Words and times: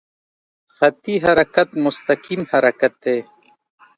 خطي 0.75 1.15
حرکت 1.23 1.69
مستقیم 1.85 2.41
حرکت 2.51 2.93
دی. 3.03 3.17